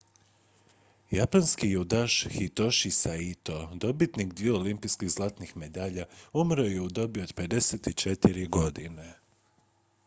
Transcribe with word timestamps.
japanski 1.15 1.69
judaš 1.71 2.15
hitoshi 2.37 2.91
saito 2.91 3.57
dobitnik 3.83 4.33
dviju 4.39 4.55
olimpijskih 4.55 5.11
zlatnih 5.17 5.55
medalja 5.57 6.09
umro 6.33 6.63
je 6.65 6.81
u 6.81 6.87
dobi 6.99 7.21
od 7.27 7.35
54 7.43 8.49
godine 8.49 9.13